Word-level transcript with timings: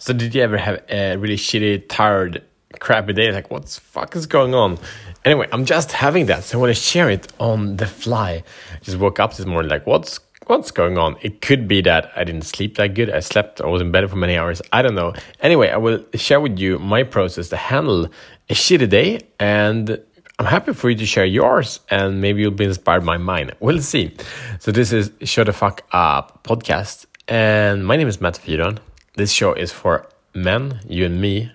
So 0.00 0.14
did 0.14 0.34
you 0.34 0.40
ever 0.40 0.56
have 0.56 0.82
a 0.88 1.16
really 1.16 1.36
shitty, 1.36 1.86
tired, 1.90 2.42
crappy 2.78 3.12
day? 3.12 3.30
Like, 3.32 3.50
what 3.50 3.66
the 3.66 3.80
fuck 3.82 4.16
is 4.16 4.24
going 4.24 4.54
on? 4.54 4.78
Anyway, 5.26 5.46
I'm 5.52 5.66
just 5.66 5.92
having 5.92 6.24
that, 6.24 6.42
so 6.42 6.56
I 6.56 6.60
want 6.62 6.74
to 6.74 6.80
share 6.80 7.10
it 7.10 7.30
on 7.38 7.76
the 7.76 7.86
fly. 7.86 8.42
Just 8.80 8.96
woke 8.96 9.20
up 9.20 9.34
this 9.36 9.44
morning, 9.44 9.70
like, 9.70 9.86
what's 9.86 10.18
what's 10.46 10.70
going 10.70 10.96
on? 10.96 11.16
It 11.20 11.42
could 11.42 11.68
be 11.68 11.82
that 11.82 12.12
I 12.16 12.24
didn't 12.24 12.46
sleep 12.46 12.78
that 12.78 12.94
good. 12.94 13.10
I 13.10 13.20
slept, 13.20 13.60
I 13.60 13.66
was 13.66 13.82
in 13.82 13.92
bed 13.92 14.08
for 14.08 14.16
many 14.16 14.38
hours. 14.38 14.62
I 14.72 14.80
don't 14.80 14.94
know. 14.94 15.12
Anyway, 15.40 15.68
I 15.68 15.76
will 15.76 16.02
share 16.14 16.40
with 16.40 16.58
you 16.58 16.78
my 16.78 17.02
process 17.02 17.50
to 17.50 17.58
handle 17.58 18.06
a 18.48 18.54
shitty 18.54 18.88
day, 18.88 19.20
and 19.38 20.02
I'm 20.38 20.46
happy 20.46 20.72
for 20.72 20.88
you 20.88 20.96
to 20.96 21.04
share 21.04 21.26
yours, 21.26 21.80
and 21.90 22.22
maybe 22.22 22.40
you'll 22.40 22.52
be 22.52 22.64
inspired 22.64 23.04
by 23.04 23.18
mine. 23.18 23.50
We'll 23.60 23.82
see. 23.82 24.16
So 24.60 24.72
this 24.72 24.92
is 24.94 25.12
Show 25.24 25.44
the 25.44 25.52
Fuck 25.52 25.82
Up 25.92 26.42
podcast, 26.42 27.04
and 27.28 27.86
my 27.86 27.96
name 27.96 28.08
is 28.08 28.18
Matt 28.18 28.40
Fyron. 28.42 28.78
This 29.20 29.32
show 29.32 29.52
is 29.52 29.70
for 29.70 30.06
men, 30.32 30.80
you 30.88 31.04
and 31.04 31.20
me, 31.20 31.52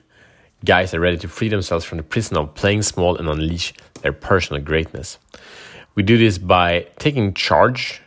guys 0.63 0.93
are 0.93 0.99
ready 0.99 1.17
to 1.17 1.27
free 1.27 1.49
themselves 1.49 1.83
from 1.83 1.97
the 1.97 2.03
prison 2.03 2.37
of 2.37 2.53
playing 2.53 2.83
small 2.83 3.17
and 3.17 3.27
unleash 3.27 3.73
their 4.03 4.13
personal 4.13 4.61
greatness. 4.61 5.17
We 5.95 6.03
do 6.03 6.15
this 6.15 6.37
by 6.37 6.85
taking 6.99 7.33
charge 7.33 8.03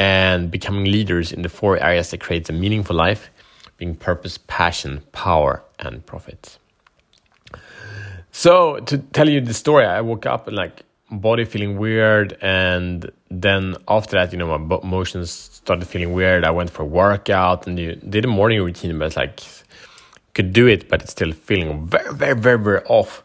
and 0.00 0.50
becoming 0.50 0.86
leaders 0.86 1.30
in 1.30 1.42
the 1.42 1.48
four 1.48 1.78
areas 1.78 2.10
that 2.10 2.18
creates 2.18 2.50
a 2.50 2.52
meaningful 2.52 2.96
life, 2.96 3.30
being 3.76 3.94
purpose, 3.94 4.36
passion, 4.48 5.02
power, 5.12 5.62
and 5.78 6.04
profit. 6.04 6.58
So 8.32 8.80
to 8.80 8.98
tell 8.98 9.28
you 9.28 9.40
the 9.40 9.54
story, 9.54 9.86
I 9.86 10.00
woke 10.00 10.26
up 10.26 10.48
and 10.48 10.56
like 10.56 10.82
body 11.12 11.44
feeling 11.44 11.78
weird, 11.78 12.36
and 12.40 13.10
then 13.30 13.76
after 13.86 14.12
that, 14.12 14.32
you 14.32 14.38
know, 14.38 14.58
my 14.58 14.80
motions 14.82 15.30
started 15.30 15.86
feeling 15.86 16.12
weird. 16.12 16.44
I 16.44 16.50
went 16.50 16.70
for 16.70 16.82
a 16.82 16.86
workout 16.86 17.66
and 17.66 17.76
did 17.76 18.24
a 18.24 18.28
morning 18.28 18.60
routine, 18.60 18.98
but 18.98 19.14
like 19.16 19.40
could 20.34 20.52
do 20.52 20.66
it, 20.66 20.88
but 20.88 21.02
it's 21.02 21.12
still 21.12 21.32
feeling 21.32 21.86
very, 21.86 22.12
very, 22.14 22.34
very, 22.34 22.58
very 22.58 22.80
off. 22.86 23.22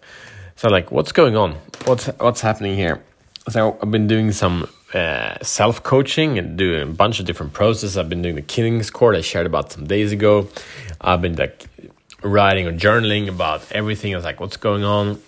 So 0.56 0.70
like, 0.70 0.92
what's 0.92 1.12
going 1.12 1.36
on? 1.36 1.56
What's 1.86 2.08
what's 2.20 2.42
happening 2.42 2.76
here? 2.76 3.02
So 3.50 3.78
I've 3.82 3.92
been 3.92 4.08
doing 4.08 4.32
some 4.32 4.68
uh, 4.94 5.38
self 5.42 5.84
coaching 5.84 6.38
and 6.38 6.58
doing 6.58 6.82
a 6.82 6.86
bunch 6.86 7.20
of 7.20 7.26
different 7.26 7.54
processes. 7.54 7.98
I've 7.98 8.10
been 8.10 8.22
doing 8.22 8.36
the 8.36 8.42
King's 8.42 8.90
Court 8.90 9.16
I 9.16 9.22
shared 9.22 9.46
about 9.46 9.72
some 9.72 9.88
days 9.88 10.12
ago. 10.12 10.48
I've 11.00 11.22
been 11.22 11.36
like 11.36 11.66
writing 12.24 12.68
or 12.68 12.74
journaling 12.74 13.30
about 13.30 13.72
everything. 13.72 14.14
I 14.14 14.18
was 14.18 14.26
like, 14.26 14.40
what's 14.40 14.58
going 14.58 14.84
on? 14.84 15.22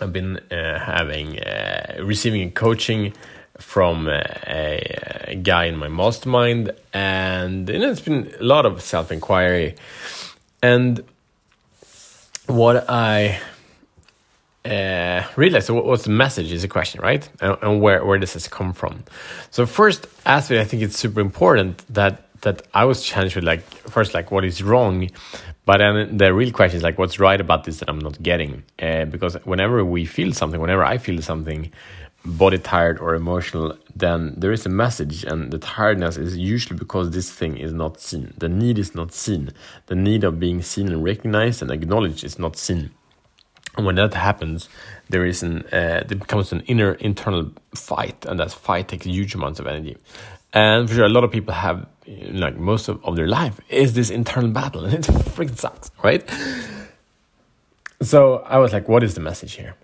I've 0.00 0.12
been 0.12 0.38
uh, 0.50 0.78
having 0.78 1.38
uh, 1.38 1.98
receiving 2.02 2.50
coaching 2.52 3.12
from 3.58 4.06
uh, 4.06 4.22
a, 4.46 5.28
a, 5.28 5.34
guy 5.34 5.64
in 5.64 5.76
my 5.76 5.88
mastermind, 5.88 6.72
and 6.92 7.68
you 7.68 7.78
know, 7.78 7.90
it's 7.90 8.00
been 8.00 8.32
a 8.38 8.44
lot 8.44 8.66
of 8.66 8.80
self 8.80 9.10
inquiry. 9.10 9.74
And 10.62 11.02
what 12.46 12.88
I 12.88 13.40
uh, 14.64 15.24
realized, 15.36 15.66
so 15.66 15.82
what's 15.82 16.04
the 16.04 16.10
message 16.10 16.52
is 16.52 16.64
a 16.64 16.68
question, 16.68 17.00
right? 17.00 17.28
And, 17.40 17.56
and, 17.62 17.80
where, 17.80 18.04
where 18.04 18.18
does 18.18 18.34
this 18.34 18.48
come 18.48 18.72
from? 18.72 19.02
So 19.50 19.66
first 19.66 20.06
aspect, 20.26 20.60
I 20.60 20.64
think 20.64 20.82
it's 20.82 20.98
super 20.98 21.20
important 21.20 21.82
that 21.92 22.27
that 22.42 22.62
I 22.74 22.84
was 22.84 23.02
challenged 23.02 23.36
with 23.36 23.44
like 23.44 23.62
first 23.62 24.14
like 24.14 24.30
what 24.30 24.44
is 24.44 24.62
wrong, 24.62 25.08
but 25.64 25.78
then 25.78 26.16
the 26.16 26.32
real 26.32 26.52
question 26.52 26.76
is 26.76 26.82
like 26.82 26.98
what's 26.98 27.18
right 27.18 27.40
about 27.40 27.64
this 27.64 27.78
that 27.78 27.88
I'm 27.88 27.98
not 27.98 28.22
getting? 28.22 28.64
Uh, 28.80 29.04
because 29.04 29.34
whenever 29.44 29.84
we 29.84 30.04
feel 30.04 30.32
something, 30.32 30.60
whenever 30.60 30.84
I 30.84 30.98
feel 30.98 31.20
something, 31.22 31.72
body 32.24 32.58
tired 32.58 32.98
or 33.00 33.14
emotional, 33.14 33.76
then 33.94 34.34
there 34.36 34.52
is 34.52 34.66
a 34.66 34.68
message, 34.68 35.24
and 35.24 35.50
the 35.50 35.58
tiredness 35.58 36.16
is 36.16 36.36
usually 36.36 36.78
because 36.78 37.10
this 37.10 37.30
thing 37.30 37.56
is 37.56 37.72
not 37.72 38.00
seen. 38.00 38.34
The 38.38 38.48
need 38.48 38.78
is 38.78 38.94
not 38.94 39.12
seen. 39.12 39.50
The 39.86 39.94
need 39.94 40.24
of 40.24 40.38
being 40.38 40.62
seen 40.62 40.88
and 40.88 41.02
recognized 41.02 41.62
and 41.62 41.70
acknowledged 41.70 42.24
is 42.24 42.38
not 42.38 42.56
seen. 42.56 42.90
And 43.76 43.86
when 43.86 43.94
that 43.94 44.14
happens, 44.14 44.68
there 45.08 45.24
is 45.24 45.42
an 45.42 45.62
uh, 45.66 46.02
there 46.06 46.18
becomes 46.18 46.52
an 46.52 46.60
inner 46.62 46.92
internal 46.94 47.52
fight, 47.74 48.26
and 48.26 48.40
that 48.40 48.52
fight 48.52 48.88
takes 48.88 49.06
huge 49.06 49.34
amounts 49.34 49.60
of 49.60 49.66
energy. 49.66 49.96
And 50.52 50.88
for 50.88 50.96
sure, 50.96 51.04
a 51.04 51.08
lot 51.08 51.24
of 51.24 51.30
people 51.30 51.54
have 51.54 51.86
like 52.08 52.56
most 52.56 52.88
of, 52.88 53.04
of 53.04 53.16
their 53.16 53.28
life 53.28 53.60
is 53.68 53.94
this 53.94 54.10
internal 54.10 54.50
battle, 54.50 54.84
and 54.84 54.94
it 54.94 55.02
freaking 55.36 55.58
sucks, 55.58 55.90
right? 56.02 56.28
So 58.00 58.38
I 58.46 58.58
was 58.58 58.72
like, 58.72 58.88
what 58.88 59.02
is 59.02 59.14
the 59.14 59.20
message 59.20 59.54
here? 59.54 59.74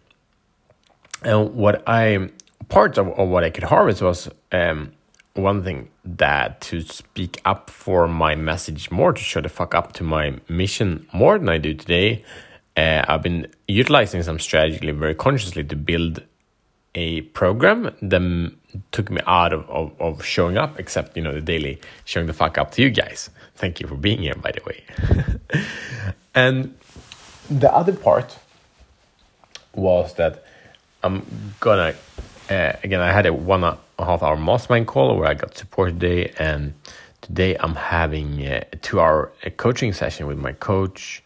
And 1.23 1.55
what 1.55 1.83
I 1.87 2.31
part 2.69 2.99
of, 2.99 3.09
of 3.09 3.29
what 3.29 3.45
I 3.45 3.51
could 3.51 3.65
harvest 3.65 4.03
was 4.03 4.29
um, 4.53 4.93
one 5.35 5.62
thing 5.65 5.91
that 6.05 6.61
to 6.62 6.81
speak 6.83 7.41
up 7.45 7.71
for 7.71 8.07
my 8.07 8.35
message 8.35 8.91
more, 8.91 9.12
to 9.12 9.21
show 9.21 9.41
the 9.41 9.49
fuck 9.49 9.75
up 9.75 9.93
to 9.95 10.05
my 10.05 10.39
mission 10.49 11.06
more 11.12 11.39
than 11.39 11.49
I 11.49 11.59
do 11.59 11.75
today. 11.75 12.25
Uh, 12.77 13.05
I've 13.06 13.23
been 13.23 13.47
utilizing 13.69 14.23
some 14.23 14.39
strategically 14.39 14.93
very 14.93 15.15
consciously 15.15 15.65
to 15.65 15.77
build 15.77 16.23
a 16.95 17.23
program 17.23 17.95
that 18.03 18.53
took 18.93 19.11
me 19.11 19.21
out 19.27 19.53
of, 19.53 19.69
of, 19.69 19.93
of, 20.01 20.25
showing 20.25 20.57
up, 20.57 20.79
except, 20.79 21.17
you 21.17 21.23
know, 21.23 21.33
the 21.33 21.41
daily 21.41 21.81
showing 22.05 22.27
the 22.27 22.33
fuck 22.33 22.59
up 22.59 22.71
to 22.73 22.83
you 22.83 22.91
guys. 22.91 23.31
Thank 23.57 23.81
you 23.81 23.87
for 23.87 23.95
being 23.95 24.21
here, 24.21 24.35
by 24.35 24.53
the 24.53 24.62
way. 24.67 24.85
and 26.35 26.75
the 27.51 27.73
other 27.73 27.93
part 27.93 28.39
was 29.75 30.15
that 30.15 30.45
I'm 31.03 31.25
gonna 31.61 31.95
uh, 32.51 32.73
again. 32.83 33.01
I 33.01 33.12
had 33.12 33.27
a 33.27 33.33
one 33.33 33.65
and 33.65 33.79
a 33.99 34.05
half 34.05 34.23
hour 34.23 34.37
mastermind 34.37 34.87
call 34.87 35.17
where 35.17 35.29
I 35.29 35.35
got 35.35 35.56
support 35.56 36.01
today, 36.01 36.33
and 36.39 36.75
today 37.21 37.56
I'm 37.56 37.75
having 37.75 38.41
a 38.43 38.65
two 38.83 39.01
hour 39.01 39.33
coaching 39.56 39.93
session 39.93 40.27
with 40.27 40.39
my 40.39 40.53
coach. 40.53 41.23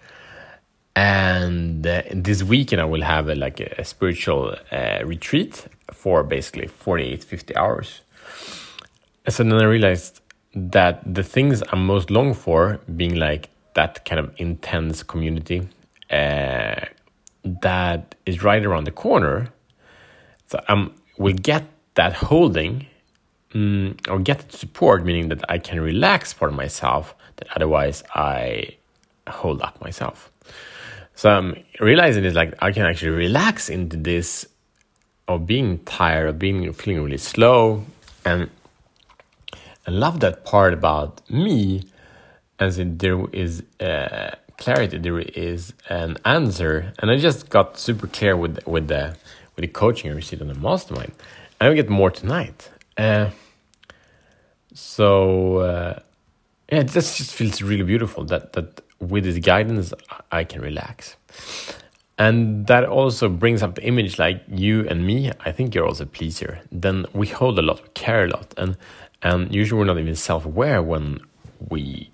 And 0.97 1.87
uh, 1.87 2.03
this 2.13 2.43
weekend 2.43 2.83
I 2.83 2.85
will 2.85 3.03
have 3.03 3.29
a, 3.29 3.37
like 3.37 3.61
a, 3.61 3.73
a 3.79 3.85
spiritual 3.85 4.57
uh, 4.73 4.99
retreat 5.05 5.69
for 6.09 6.23
basically 6.25 6.67
48, 6.67 7.23
50 7.23 7.57
hours. 7.57 8.01
And 9.27 9.35
So 9.35 9.45
then 9.45 9.61
I 9.61 9.65
realized 9.65 10.21
that 10.55 10.95
the 11.05 11.23
things 11.23 11.63
I'm 11.71 11.85
most 11.85 12.11
long 12.11 12.33
for, 12.35 12.81
being 12.97 13.17
like 13.17 13.51
that 13.75 14.05
kind 14.07 14.19
of 14.19 14.33
intense 14.39 15.03
community, 15.03 15.69
uh, 16.11 16.81
that 17.63 18.15
is 18.25 18.43
right 18.43 18.65
around 18.65 18.85
the 18.85 18.97
corner 19.07 19.53
so 20.51 20.59
I 20.67 20.73
um, 20.73 20.95
will 21.19 21.35
get 21.35 21.65
that 21.95 22.15
holding 22.15 22.87
um, 23.55 23.97
or 24.09 24.19
get 24.19 24.51
support, 24.51 25.05
meaning 25.05 25.29
that 25.29 25.43
I 25.51 25.59
can 25.59 25.79
relax 25.79 26.33
of 26.33 26.51
myself 26.51 27.15
that 27.37 27.49
otherwise 27.55 28.03
I 28.15 28.77
hold 29.29 29.61
up 29.61 29.79
myself. 29.83 30.33
So 31.15 31.29
I'm 31.29 31.63
realizing 31.81 32.25
is 32.25 32.35
like 32.35 32.55
I 32.63 32.73
can 32.73 32.87
actually 32.87 33.11
relax 33.27 33.69
into 33.69 33.99
this 33.99 34.47
of 35.29 35.47
being 35.47 35.79
tired, 35.85 36.29
of 36.29 36.39
being 36.39 36.73
feeling 36.73 37.05
really 37.05 37.19
slow, 37.19 37.85
and 38.25 38.51
I 39.87 39.91
love 39.91 40.21
that 40.21 40.45
part 40.45 40.75
about 40.75 41.21
me, 41.31 41.85
as 42.59 42.79
in 42.79 42.99
there 42.99 43.25
is 43.33 43.63
uh, 43.81 44.33
clarity, 44.59 44.99
there 44.99 45.19
is 45.19 45.73
an 45.89 46.19
answer, 46.25 46.93
and 46.99 47.11
I 47.11 47.17
just 47.17 47.49
got 47.49 47.79
super 47.79 48.07
clear 48.07 48.37
with 48.37 48.67
with 48.67 48.89
the 48.89 49.17
with 49.55 49.63
the 49.63 49.69
coaching 49.69 50.11
I 50.11 50.15
received 50.15 50.43
on 50.43 50.49
the 50.49 50.55
mastermind. 50.55 51.13
I 51.61 51.69
will 51.69 51.75
get 51.75 51.89
more 51.89 52.11
tonight. 52.11 52.71
Uh, 52.97 53.31
so 54.75 55.59
uh, 55.59 55.99
yeah, 56.71 56.83
this 56.83 57.17
just 57.17 57.33
feels 57.35 57.63
really 57.63 57.85
beautiful. 57.85 58.25
That 58.25 58.53
that 58.55 58.83
with 59.01 59.25
this 59.25 59.39
guidance, 59.39 59.95
I 60.31 60.45
can 60.45 60.61
relax, 60.61 61.17
and 62.19 62.67
that 62.67 62.85
also 62.85 63.29
brings 63.29 63.63
up 63.63 63.77
the 63.77 63.85
image 63.85 64.19
like 64.19 64.43
you 64.49 64.87
and 64.89 65.07
me. 65.07 65.31
I 65.45 65.53
think 65.53 65.75
you're 65.75 65.87
also 65.87 66.05
a 66.05 66.07
pleaser. 66.07 66.61
Then 66.73 67.07
we 67.13 67.29
hold 67.29 67.59
a 67.59 67.63
lot, 67.63 67.83
we 67.83 67.89
care 67.95 68.25
a 68.25 68.29
lot, 68.29 68.55
and 68.57 68.77
and 69.23 69.55
usually 69.55 69.79
we're 69.79 69.87
not 69.87 69.99
even 69.99 70.15
self 70.17 70.45
aware 70.45 70.83
when 70.83 71.21
we 71.71 72.11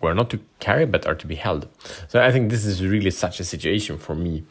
we're 0.00 0.14
not 0.14 0.30
to 0.30 0.40
carry 0.60 0.86
but 0.86 1.06
are 1.06 1.14
to 1.14 1.26
be 1.26 1.34
held. 1.34 1.68
So 2.08 2.22
I 2.22 2.30
think 2.32 2.50
this 2.50 2.64
is 2.64 2.84
really 2.84 3.10
such 3.10 3.40
a 3.40 3.44
situation 3.44 3.98
for 3.98 4.14
me 4.14 4.44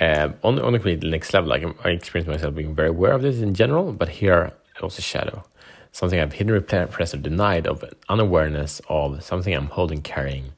uh, 0.00 0.30
on, 0.42 0.58
on 0.60 0.72
the 0.72 0.96
next 0.96 1.32
level, 1.32 1.50
like 1.50 1.64
I 1.84 1.90
experience 1.90 2.28
myself 2.28 2.54
being 2.54 2.74
very 2.74 2.88
aware 2.88 3.12
of 3.12 3.22
this 3.22 3.38
in 3.38 3.54
general, 3.54 3.92
but 3.92 4.08
here 4.08 4.52
it 4.76 4.82
was 4.82 4.98
a 4.98 5.02
shadow. 5.02 5.44
Something 5.92 6.20
I've 6.20 6.34
hidden, 6.34 6.52
repressed, 6.52 7.14
or 7.14 7.18
denied 7.18 7.66
of 7.66 7.82
unawareness 8.08 8.82
of 8.88 9.22
something 9.22 9.54
I'm 9.54 9.68
holding, 9.68 10.02
carrying 10.02 10.52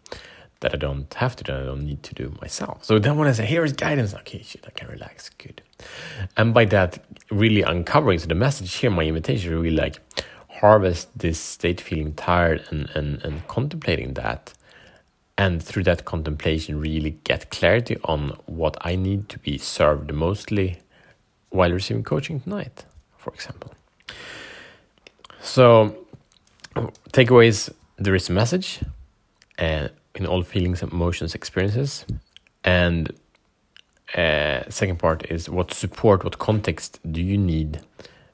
that 0.60 0.74
I 0.74 0.76
don't 0.76 1.12
have 1.14 1.36
to 1.36 1.44
do, 1.44 1.52
I 1.54 1.64
don't 1.64 1.84
need 1.84 2.02
to 2.02 2.14
do 2.14 2.34
myself. 2.40 2.84
So 2.84 2.98
then 2.98 3.16
when 3.16 3.28
I 3.28 3.32
say, 3.32 3.46
here 3.46 3.64
is 3.64 3.72
guidance, 3.72 4.14
okay, 4.14 4.42
shit, 4.42 4.64
I 4.66 4.70
can 4.70 4.88
relax, 4.88 5.30
good. 5.30 5.62
And 6.36 6.52
by 6.52 6.64
that, 6.66 6.98
really 7.30 7.62
uncovering, 7.62 8.18
so 8.18 8.26
the 8.26 8.34
message 8.34 8.74
here, 8.74 8.90
my 8.90 9.04
invitation, 9.04 9.54
really 9.54 9.76
like 9.76 10.00
harvest 10.48 11.16
this 11.16 11.38
state 11.38 11.80
feeling 11.80 12.14
tired 12.14 12.64
and, 12.70 12.90
and, 12.94 13.22
and 13.24 13.46
contemplating 13.46 14.14
that 14.14 14.52
and 15.38 15.62
through 15.62 15.84
that 15.84 16.04
contemplation 16.04 16.80
really 16.80 17.12
get 17.22 17.50
clarity 17.50 17.96
on 18.04 18.36
what 18.46 18.76
I 18.80 18.96
need 18.96 19.28
to 19.28 19.38
be 19.38 19.56
served 19.56 20.12
mostly 20.12 20.78
while 21.50 21.70
receiving 21.70 22.02
coaching 22.02 22.40
tonight, 22.40 22.84
for 23.16 23.32
example. 23.32 23.72
So, 25.40 25.96
takeaways 27.12 27.72
there 27.96 28.14
is 28.14 28.28
a 28.28 28.32
message, 28.32 28.80
and 29.56 29.90
in 30.18 30.26
all 30.26 30.42
feelings, 30.42 30.82
emotions, 30.82 31.34
experiences. 31.34 32.04
And 32.64 33.12
uh, 34.14 34.68
second 34.68 34.98
part 34.98 35.30
is 35.30 35.48
what 35.48 35.72
support, 35.72 36.24
what 36.24 36.38
context 36.38 36.98
do 37.10 37.22
you 37.22 37.38
need 37.38 37.80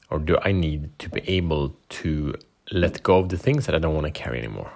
or 0.09 0.19
do 0.19 0.37
I 0.43 0.51
need 0.51 0.97
to 0.99 1.09
be 1.09 1.21
able 1.27 1.75
to 1.89 2.35
let 2.71 3.03
go 3.03 3.19
of 3.19 3.29
the 3.29 3.37
things 3.37 3.65
that 3.65 3.75
I 3.75 3.79
don't 3.79 3.93
want 3.93 4.05
to 4.05 4.11
carry 4.11 4.39
anymore? 4.39 4.71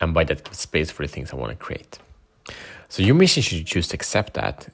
And 0.00 0.12
by 0.12 0.24
that, 0.24 0.44
give 0.44 0.54
space 0.54 0.90
for 0.90 1.02
the 1.06 1.12
things 1.12 1.32
I 1.32 1.36
want 1.36 1.50
to 1.50 1.56
create. 1.56 1.98
So 2.88 3.02
your 3.02 3.14
mission, 3.14 3.42
should 3.42 3.66
choose 3.66 3.88
to 3.88 3.94
accept 3.94 4.34
that, 4.34 4.68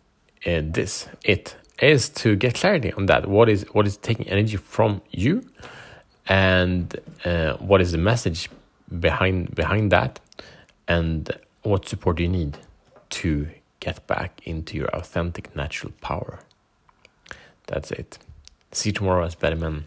uh, 0.46 0.62
this, 0.64 1.08
it, 1.24 1.56
is 1.80 2.08
to 2.10 2.36
get 2.36 2.54
clarity 2.54 2.92
on 2.92 3.06
that. 3.06 3.26
What 3.26 3.48
is 3.48 3.64
what 3.72 3.86
is 3.86 3.96
taking 3.96 4.28
energy 4.28 4.56
from 4.56 5.00
you, 5.10 5.44
and 6.26 6.94
uh, 7.24 7.54
what 7.54 7.80
is 7.80 7.92
the 7.92 7.98
message 7.98 8.50
behind 8.98 9.54
behind 9.54 9.92
that, 9.92 10.20
and 10.90 11.30
what 11.62 11.88
support 11.88 12.16
do 12.16 12.24
you 12.24 12.28
need 12.28 12.58
to 13.10 13.48
get 13.78 14.06
back 14.06 14.40
into 14.44 14.76
your 14.76 14.88
authentic 14.88 15.54
natural 15.54 15.92
power. 16.00 16.40
That's 17.68 17.92
it. 17.92 18.18
See 18.72 18.90
you 18.90 18.92
tomorrow 18.92 19.24
as 19.24 19.36
better 19.36 19.56
men. 19.56 19.84